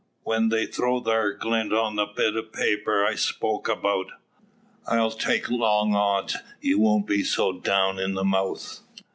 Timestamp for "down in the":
7.59-8.23